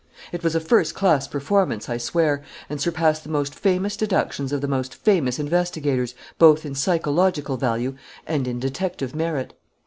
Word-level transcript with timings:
It 0.31 0.43
was 0.43 0.55
a 0.55 0.59
first 0.59 0.95
class 0.95 1.27
performance, 1.27 1.87
I 1.87 1.97
swear, 1.97 2.41
and 2.71 2.81
surpassed 2.81 3.23
the 3.23 3.29
most 3.29 3.53
famous 3.53 3.95
deductions 3.95 4.51
of 4.51 4.59
the 4.59 4.67
most 4.67 4.95
famous 4.95 5.37
investigators 5.37 6.15
both 6.39 6.65
in 6.65 6.73
psychological 6.73 7.55
value 7.55 7.93
and 8.25 8.47
in 8.47 8.59
detective 8.59 9.13
merit. 9.13 9.53